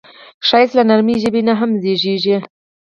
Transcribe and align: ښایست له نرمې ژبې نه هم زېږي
ښایست 0.47 0.73
له 0.77 0.83
نرمې 0.89 1.15
ژبې 1.23 1.41
نه 1.47 1.53
هم 1.59 1.71
زېږي 1.81 2.37